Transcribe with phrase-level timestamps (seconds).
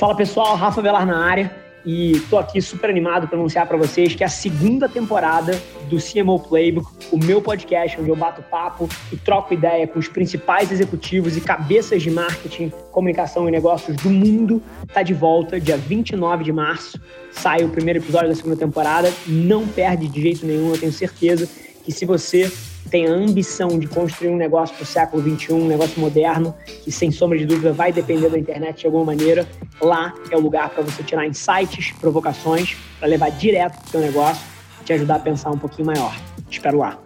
[0.00, 4.14] Fala pessoal, Rafa Velar na área e tô aqui super animado para anunciar para vocês
[4.14, 8.88] que é a segunda temporada do CMO Playbook, o meu podcast onde eu bato papo
[9.12, 14.08] e troco ideia com os principais executivos e cabeças de marketing, comunicação e negócios do
[14.08, 16.98] mundo, tá de volta dia 29 de março.
[17.30, 21.46] Sai o primeiro episódio da segunda temporada, não perde de jeito nenhum, eu tenho certeza
[21.84, 22.50] que se você
[22.88, 26.90] tem a ambição de construir um negócio para o século XXI, um negócio moderno, que
[26.90, 29.46] sem sombra de dúvida vai depender da internet de alguma maneira,
[29.80, 34.00] lá é o lugar para você tirar insights, provocações, para levar direto para o seu
[34.00, 34.46] negócio
[34.80, 36.14] e te ajudar a pensar um pouquinho maior.
[36.48, 36.98] Te espero lá.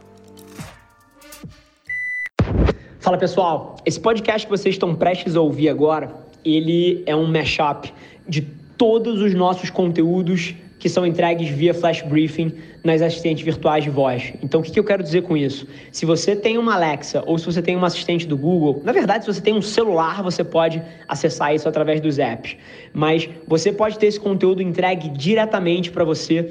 [3.01, 7.93] Fala pessoal, esse podcast que vocês estão prestes a ouvir agora, ele é um mashup
[8.27, 10.54] de todos os nossos conteúdos
[10.84, 12.52] que são entregues via flash briefing
[12.84, 14.34] nas assistentes virtuais de voz.
[14.43, 15.66] Então, o que, eu quero dizer com isso?
[15.91, 19.24] Se você tem uma Alexa ou se você tem uma assistente do Google, na verdade,
[19.24, 22.59] se você tem um celular, você pode acessar isso através dos apps.
[22.93, 26.51] Mas você pode ter esse conteúdo entregue diretamente para você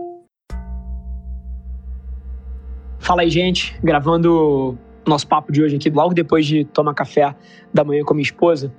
[3.01, 3.75] Fala aí, gente.
[3.83, 7.35] Gravando nosso papo de hoje aqui, logo depois de tomar café
[7.73, 8.71] da manhã com minha esposa.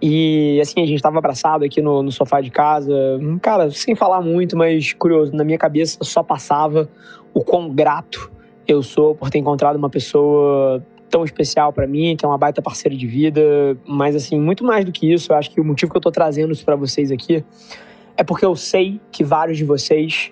[0.00, 2.92] E assim, a gente estava abraçado aqui no, no, sofá de casa.
[3.40, 6.86] Cara, sem falar muito, mas curioso, na minha cabeça só passava
[7.32, 8.30] o quão grato
[8.68, 12.60] eu sou por ter encontrado uma pessoa tão especial para mim, que é uma baita
[12.60, 13.40] parceira de vida.
[13.86, 16.10] Mas assim, muito mais do que isso, eu acho que o motivo que eu tô
[16.10, 17.42] trazendo isso para vocês aqui
[18.18, 20.30] é porque eu sei que vários de vocês,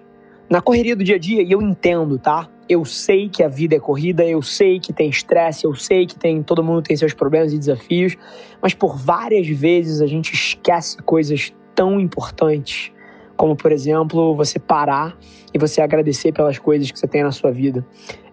[0.50, 2.46] na correria do dia a dia, e eu entendo, tá?
[2.70, 6.16] Eu sei que a vida é corrida, eu sei que tem estresse, eu sei que
[6.16, 8.16] tem todo mundo tem seus problemas e desafios,
[8.62, 12.92] mas por várias vezes a gente esquece coisas tão importantes,
[13.36, 15.18] como por exemplo, você parar
[15.52, 17.84] e você agradecer pelas coisas que você tem na sua vida.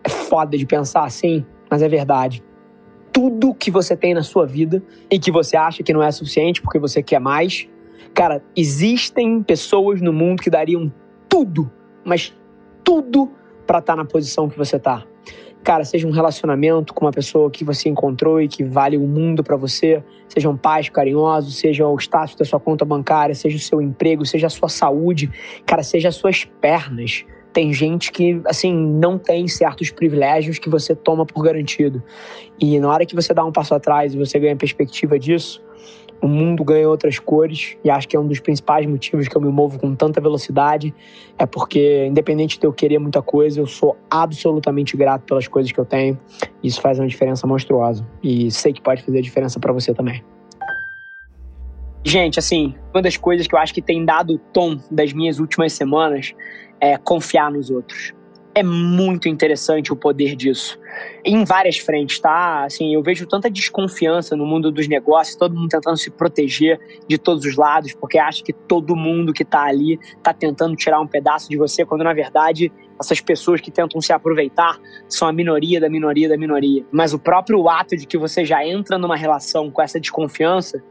[0.04, 2.44] É foda de pensar assim, mas é verdade.
[3.12, 6.62] Tudo que você tem na sua vida e que você acha que não é suficiente
[6.62, 7.68] porque você quer mais,
[8.14, 10.94] cara, existem pessoas no mundo que dariam
[11.28, 11.72] tudo,
[12.06, 12.38] mas
[12.84, 13.32] tudo
[13.68, 15.06] para estar tá na posição que você tá.
[15.64, 19.44] Cara, seja um relacionamento com uma pessoa que você encontrou e que vale o mundo
[19.44, 23.82] para você, sejam pais carinhosos, seja o status da sua conta bancária, seja o seu
[23.82, 25.30] emprego, seja a sua saúde,
[25.66, 27.26] cara, seja as suas pernas.
[27.52, 32.02] Tem gente que, assim, não tem certos privilégios que você toma por garantido.
[32.58, 35.62] E na hora que você dá um passo atrás e você ganha perspectiva disso,
[36.22, 39.42] o mundo ganha outras cores e acho que é um dos principais motivos que eu
[39.42, 40.94] me movo com tanta velocidade
[41.38, 45.80] é porque independente de eu querer muita coisa, eu sou absolutamente grato pelas coisas que
[45.80, 46.20] eu tenho.
[46.64, 50.24] Isso faz uma diferença monstruosa e sei que pode fazer diferença para você também.
[52.04, 55.40] Gente, assim, uma das coisas que eu acho que tem dado o tom das minhas
[55.40, 56.34] últimas semanas
[56.80, 58.17] é confiar nos outros
[58.58, 60.80] é muito interessante o poder disso.
[61.24, 62.64] Em várias frentes, tá?
[62.64, 67.20] Assim, eu vejo tanta desconfiança no mundo dos negócios, todo mundo tentando se proteger de
[67.20, 71.06] todos os lados, porque acha que todo mundo que tá ali tá tentando tirar um
[71.06, 75.80] pedaço de você, quando na verdade essas pessoas que tentam se aproveitar são a minoria
[75.80, 76.84] da minoria da minoria.
[76.92, 80.84] Mas o próprio ato de que você já entra numa relação com essa desconfiança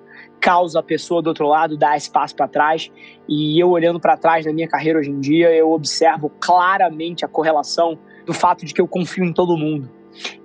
[0.47, 2.89] causa a pessoa do outro lado dar espaço para trás.
[3.29, 7.29] E eu olhando para trás na minha carreira hoje em dia, eu observo claramente a
[7.29, 9.91] correlação do fato de que eu confio em todo mundo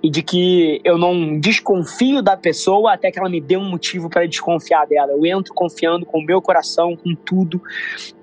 [0.02, 4.10] e de que eu não desconfio da pessoa até que ela me dê um motivo
[4.10, 5.12] para desconfiar dela.
[5.12, 7.62] Eu entro confiando com o meu coração, com tudo,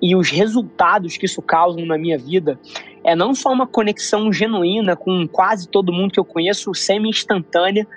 [0.01, 2.59] e os resultados que isso causa na minha vida
[3.03, 7.87] é não só uma conexão genuína com quase todo mundo que eu conheço, semi-instantânea,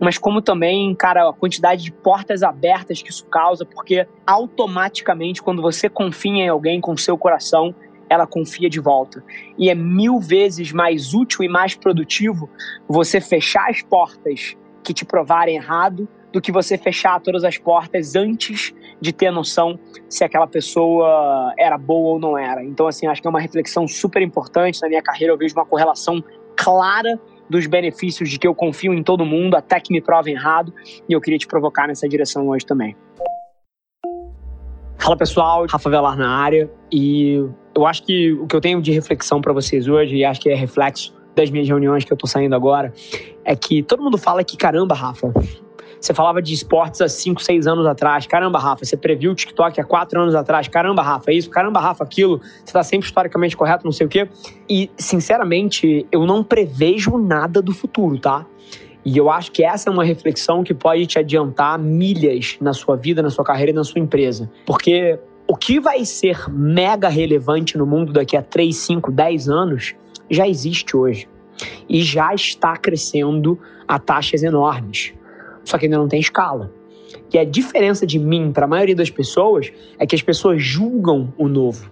[0.00, 5.62] mas como também, cara, a quantidade de portas abertas que isso causa, porque automaticamente, quando
[5.62, 7.74] você confia em alguém com seu coração,
[8.08, 9.22] ela confia de volta.
[9.56, 12.48] E é mil vezes mais útil e mais produtivo
[12.88, 18.14] você fechar as portas que te provarem errado do que você fechar todas as portas
[18.14, 19.78] antes de ter noção
[20.08, 22.62] se aquela pessoa era boa ou não era.
[22.64, 25.32] Então, assim, acho que é uma reflexão super importante na minha carreira.
[25.32, 26.22] Eu vejo uma correlação
[26.56, 30.72] clara dos benefícios de que eu confio em todo mundo até que me provem errado.
[31.08, 32.96] E eu queria te provocar nessa direção hoje também.
[34.98, 36.70] Fala pessoal, Rafa Velar na área.
[36.92, 37.42] E
[37.74, 40.50] eu acho que o que eu tenho de reflexão para vocês hoje, e acho que
[40.50, 42.92] é reflexo das minhas reuniões que eu tô saindo agora,
[43.44, 45.32] é que todo mundo fala que, caramba, Rafa,
[46.00, 48.26] Você falava de esportes há 5, 6 anos atrás.
[48.26, 50.68] Caramba, Rafa, você previu o TikTok há 4 anos atrás.
[50.68, 51.50] Caramba, Rafa, isso.
[51.50, 52.40] Caramba, Rafa, aquilo.
[52.64, 54.28] Você tá sempre historicamente correto, não sei o quê.
[54.68, 58.46] E, sinceramente, eu não prevejo nada do futuro, tá?
[59.04, 62.96] E eu acho que essa é uma reflexão que pode te adiantar milhas na sua
[62.96, 64.50] vida, na sua carreira e na sua empresa.
[64.66, 69.94] Porque o que vai ser mega relevante no mundo daqui a 3, 5, 10 anos
[70.30, 71.26] já existe hoje.
[71.88, 75.14] E já está crescendo a taxas enormes.
[75.68, 76.72] Só que ainda não tem escala.
[77.32, 81.32] E a diferença de mim para a maioria das pessoas é que as pessoas julgam
[81.36, 81.90] o novo.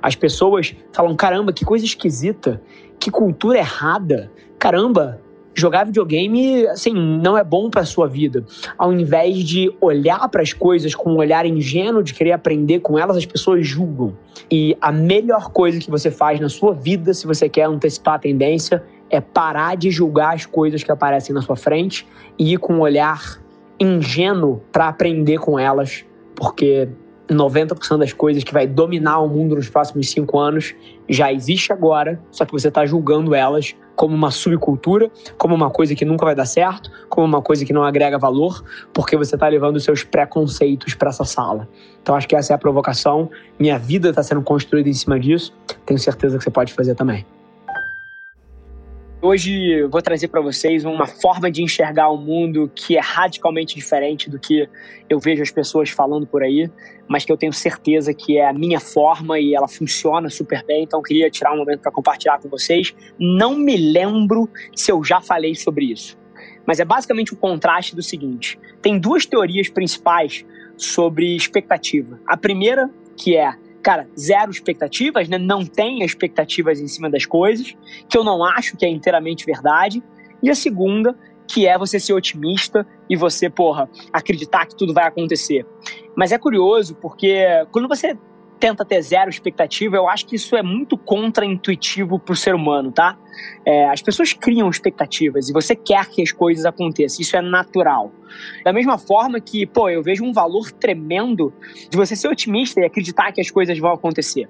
[0.00, 2.60] As pessoas falam: caramba, que coisa esquisita,
[2.98, 4.32] que cultura errada.
[4.58, 5.20] Caramba,
[5.54, 8.46] jogar videogame, assim, não é bom para sua vida.
[8.78, 12.98] Ao invés de olhar para as coisas com um olhar ingênuo de querer aprender com
[12.98, 14.16] elas, as pessoas julgam.
[14.50, 18.18] E a melhor coisa que você faz na sua vida, se você quer antecipar a
[18.18, 22.06] tendência, é parar de julgar as coisas que aparecem na sua frente
[22.38, 23.40] e ir com um olhar
[23.80, 26.88] ingênuo para aprender com elas, porque
[27.28, 30.74] 90% das coisas que vai dominar o mundo nos próximos cinco anos
[31.08, 35.94] já existe agora, só que você está julgando elas como uma subcultura, como uma coisa
[35.94, 38.62] que nunca vai dar certo, como uma coisa que não agrega valor,
[38.94, 41.68] porque você está levando seus preconceitos para essa sala.
[42.00, 43.28] Então acho que essa é a provocação.
[43.58, 45.52] Minha vida está sendo construída em cima disso.
[45.84, 47.26] Tenho certeza que você pode fazer também.
[49.20, 54.30] Hoje vou trazer para vocês uma forma de enxergar o mundo que é radicalmente diferente
[54.30, 54.68] do que
[55.10, 56.70] eu vejo as pessoas falando por aí,
[57.08, 60.84] mas que eu tenho certeza que é a minha forma e ela funciona super bem.
[60.84, 62.94] Então queria tirar um momento para compartilhar com vocês.
[63.18, 66.16] Não me lembro se eu já falei sobre isso,
[66.64, 72.20] mas é basicamente o contraste do seguinte: tem duas teorias principais sobre expectativa.
[72.24, 75.38] A primeira que é cara, zero expectativas, né?
[75.38, 77.76] Não tenha expectativas em cima das coisas,
[78.08, 80.02] que eu não acho que é inteiramente verdade.
[80.42, 81.16] E a segunda,
[81.46, 85.66] que é você ser otimista e você, porra, acreditar que tudo vai acontecer.
[86.16, 88.16] Mas é curioso porque quando você
[88.58, 92.90] tenta ter zero expectativa, eu acho que isso é muito contra-intuitivo para o ser humano,
[92.90, 93.16] tá?
[93.64, 98.12] É, as pessoas criam expectativas e você quer que as coisas aconteçam, isso é natural.
[98.64, 101.52] Da mesma forma que, pô, eu vejo um valor tremendo
[101.88, 104.48] de você ser otimista e acreditar que as coisas vão acontecer.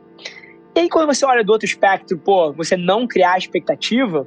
[0.78, 4.24] E aí, quando você olha do outro espectro, pô, você não criar expectativa,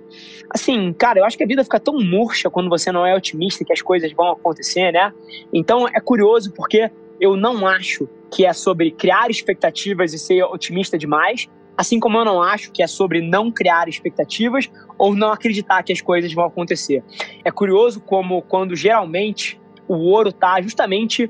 [0.50, 3.64] assim, cara, eu acho que a vida fica tão murcha quando você não é otimista
[3.64, 5.14] que as coisas vão acontecer, né?
[5.54, 6.92] Então é curioso porque
[7.22, 11.48] eu não acho que é sobre criar expectativas e ser otimista demais,
[11.78, 15.94] assim como eu não acho que é sobre não criar expectativas ou não acreditar que
[15.94, 17.04] as coisas vão acontecer.
[17.46, 21.30] É curioso como quando geralmente o ouro está justamente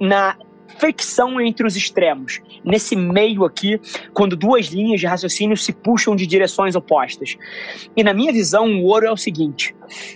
[0.00, 0.36] na
[0.76, 3.80] fricção entre os extremos, nesse meio aqui,
[4.12, 7.36] quando duas linhas de raciocínio se puxam de direções opostas.
[7.96, 9.74] E na minha visão, o ouro é o seguinte: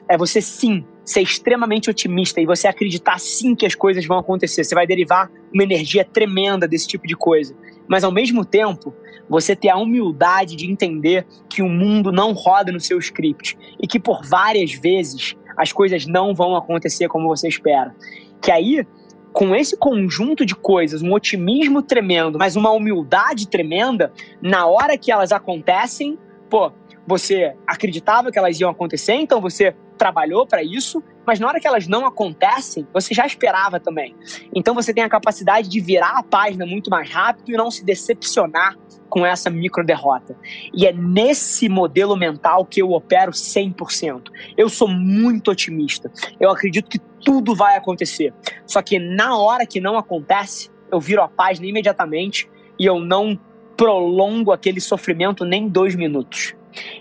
[0.09, 4.63] é você sim ser extremamente otimista e você acreditar sim que as coisas vão acontecer.
[4.63, 7.57] Você vai derivar uma energia tremenda desse tipo de coisa.
[7.89, 8.95] Mas ao mesmo tempo,
[9.29, 13.87] você ter a humildade de entender que o mundo não roda no seu script e
[13.87, 17.95] que por várias vezes as coisas não vão acontecer como você espera.
[18.41, 18.87] Que aí
[19.33, 25.11] com esse conjunto de coisas, um otimismo tremendo, mas uma humildade tremenda, na hora que
[25.11, 26.19] elas acontecem,
[26.51, 26.71] pô,
[27.07, 31.67] você acreditava que elas iam acontecer, então você trabalhou para isso, mas na hora que
[31.67, 34.15] elas não acontecem, você já esperava também.
[34.55, 37.85] Então você tem a capacidade de virar a página muito mais rápido e não se
[37.85, 38.77] decepcionar
[39.09, 40.37] com essa micro derrota.
[40.75, 44.23] E é nesse modelo mental que eu opero 100%.
[44.57, 46.11] Eu sou muito otimista.
[46.41, 48.33] Eu acredito que tudo vai acontecer.
[48.67, 53.39] Só que na hora que não acontece, eu viro a página imediatamente e eu não
[53.77, 56.55] prolongo aquele sofrimento nem dois minutos.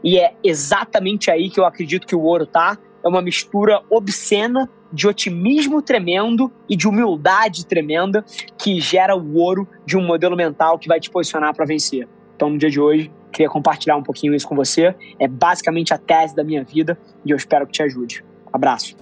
[0.03, 2.77] E é exatamente aí que eu acredito que o ouro tá.
[3.03, 8.23] É uma mistura obscena de otimismo tremendo e de humildade tremenda
[8.57, 12.07] que gera o ouro de um modelo mental que vai te posicionar para vencer.
[12.35, 14.95] Então, no dia de hoje, queria compartilhar um pouquinho isso com você.
[15.19, 18.23] É basicamente a tese da minha vida e eu espero que te ajude.
[18.51, 18.95] Abraço.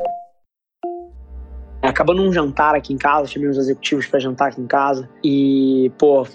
[1.82, 5.92] Acabando um jantar aqui em casa, chamei os executivos para jantar aqui em casa e,
[5.98, 6.28] pô,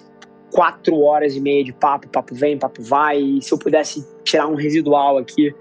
[0.55, 3.19] quatro horas e meia de papo, papo vem, papo vai.
[3.19, 5.53] E se eu pudesse tirar um residual aqui,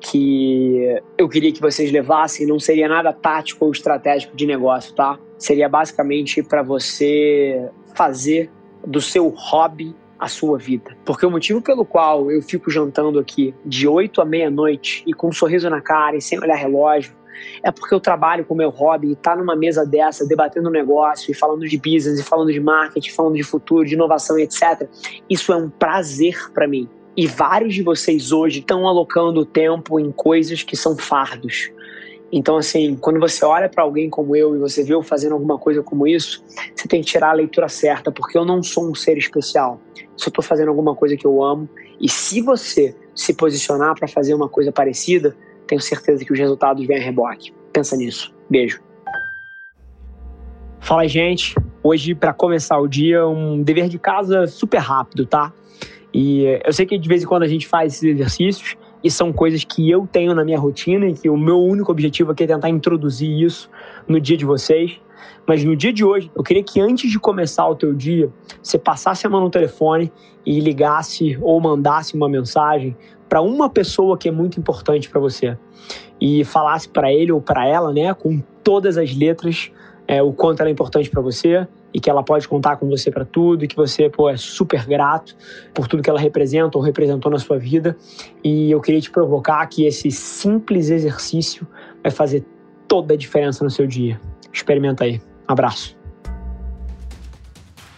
[0.00, 5.18] que eu queria que vocês levassem não seria nada tático ou estratégico de negócio, tá?
[5.36, 8.48] Seria basicamente para você fazer
[8.86, 10.96] do seu hobby a sua vida.
[11.04, 15.28] Porque o motivo pelo qual eu fico jantando aqui de 8 à meia-noite e com
[15.28, 17.12] um sorriso na cara e sem olhar relógio
[17.62, 21.30] é porque eu trabalho com o meu hobby e tá numa mesa dessa, debatendo negócio
[21.30, 24.88] e falando de business, e falando de marketing, falando de futuro, de inovação, etc.
[25.28, 26.88] Isso é um prazer para mim.
[27.16, 31.70] E vários de vocês hoje estão alocando tempo em coisas que são fardos.
[32.30, 35.58] Então, assim, quando você olha para alguém como eu e você vê eu fazendo alguma
[35.58, 38.94] coisa como isso, você tem que tirar a leitura certa, porque eu não sou um
[38.94, 39.80] ser especial.
[40.16, 41.68] Só estou fazendo alguma coisa que eu amo.
[42.00, 46.86] E se você se posicionar para fazer uma coisa parecida, tenho certeza que os resultados
[46.86, 47.52] vêm a reboque.
[47.72, 48.34] Pensa nisso.
[48.48, 48.80] Beijo.
[50.80, 51.54] Fala, gente.
[51.82, 55.52] Hoje, para começar o dia, um dever de casa super rápido, tá?
[56.12, 59.32] E eu sei que de vez em quando a gente faz esses exercícios e são
[59.32, 62.46] coisas que eu tenho na minha rotina e que o meu único objetivo aqui é
[62.46, 63.70] tentar introduzir isso
[64.08, 64.98] no dia de vocês.
[65.46, 68.30] Mas no dia de hoje, eu queria que antes de começar o teu dia,
[68.62, 70.10] você passasse a mão no telefone
[70.44, 72.96] e ligasse ou mandasse uma mensagem
[73.28, 75.56] para uma pessoa que é muito importante para você
[76.20, 79.70] e falasse para ele ou para ela, né, com todas as letras,
[80.08, 83.10] é, o quanto ela é importante para você e que ela pode contar com você
[83.10, 85.36] para tudo e que você pô, é super grato
[85.74, 87.96] por tudo que ela representa ou representou na sua vida.
[88.44, 91.66] E eu queria te provocar que esse simples exercício
[92.02, 92.44] vai fazer
[92.86, 94.20] toda a diferença no seu dia.
[94.52, 95.20] Experimenta aí.
[95.48, 96.05] Um abraço.